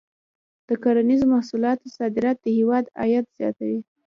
د 0.67 0.69
کرنیزو 0.83 1.25
محصولاتو 1.33 1.93
صادرات 1.97 2.37
د 2.41 2.45
هېواد 2.57 2.85
عاید 2.99 3.25
زیاتوي. 3.37 3.79